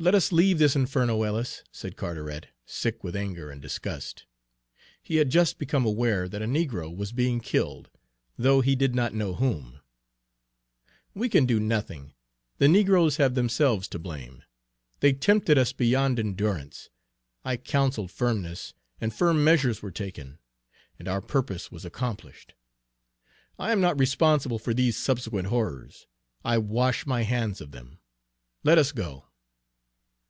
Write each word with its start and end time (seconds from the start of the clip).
"Let 0.00 0.14
us 0.14 0.30
leave 0.30 0.58
this 0.60 0.76
inferno, 0.76 1.20
Ellis," 1.24 1.64
said 1.72 1.96
Carteret, 1.96 2.46
sick 2.64 3.02
with 3.02 3.16
anger 3.16 3.50
and 3.50 3.60
disgust. 3.60 4.26
He 5.02 5.16
had 5.16 5.28
just 5.28 5.58
become 5.58 5.84
aware 5.84 6.28
that 6.28 6.40
a 6.40 6.44
negro 6.46 6.94
was 6.96 7.10
being 7.10 7.40
killed, 7.40 7.90
though 8.38 8.60
he 8.60 8.76
did 8.76 8.94
not 8.94 9.12
know 9.12 9.34
whom. 9.34 9.80
"We 11.14 11.28
can 11.28 11.46
do 11.46 11.58
nothing. 11.58 12.14
The 12.58 12.68
negroes 12.68 13.16
have 13.16 13.34
themselves 13.34 13.88
to 13.88 13.98
blame, 13.98 14.44
they 15.00 15.12
tempted 15.12 15.58
us 15.58 15.72
beyond 15.72 16.20
endurance. 16.20 16.90
I 17.44 17.56
counseled 17.56 18.12
firmness, 18.12 18.74
and 19.00 19.12
firm 19.12 19.42
measures 19.42 19.82
were 19.82 19.90
taken, 19.90 20.38
and 20.96 21.08
our 21.08 21.20
purpose 21.20 21.72
was 21.72 21.84
accomplished. 21.84 22.54
I 23.58 23.72
am 23.72 23.80
not 23.80 23.98
responsible 23.98 24.60
for 24.60 24.72
these 24.72 24.96
subsequent 24.96 25.48
horrors, 25.48 26.06
I 26.44 26.56
wash 26.58 27.04
my 27.04 27.22
hands 27.22 27.60
of 27.60 27.72
them. 27.72 27.98
Let 28.62 28.78
us 28.78 28.92
go!" 28.92 29.24